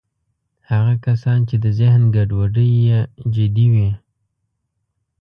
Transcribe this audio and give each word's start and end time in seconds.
هغه 0.69 0.93
کسان 1.05 1.39
چې 1.49 1.55
د 1.63 1.65
ذهن 1.79 2.01
ګډوډۍ 2.15 2.71
یې 2.89 2.99
جدي 3.33 3.67
وي 3.73 3.89